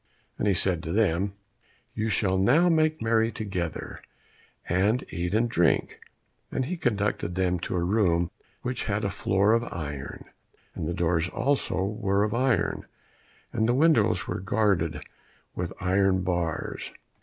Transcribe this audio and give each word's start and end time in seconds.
And 0.39 0.47
he 0.47 0.55
said 0.55 0.81
to 0.81 0.91
them, 0.91 1.33
"You 1.93 2.09
shall 2.09 2.39
now 2.39 2.69
make 2.69 3.03
merry 3.03 3.31
together, 3.31 4.01
and 4.67 5.03
eat 5.11 5.35
and 5.35 5.47
drink," 5.47 5.99
and 6.51 6.65
he 6.65 6.75
conducted 6.75 7.35
them 7.35 7.59
to 7.59 7.75
a 7.75 7.83
room 7.83 8.31
which 8.63 8.85
had 8.85 9.05
a 9.05 9.11
floor 9.11 9.53
of 9.53 9.63
iron, 9.71 10.25
and 10.73 10.87
the 10.87 10.95
doors 10.95 11.29
also 11.29 11.83
were 11.83 12.23
of 12.23 12.33
iron, 12.33 12.87
and 13.53 13.69
the 13.69 13.75
windows 13.75 14.25
were 14.25 14.39
guarded 14.39 15.03
with 15.53 15.71
iron 15.79 16.23
bars. 16.23 16.91